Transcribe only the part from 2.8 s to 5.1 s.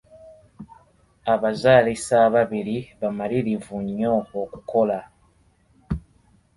bamalirivu nnyo okukola.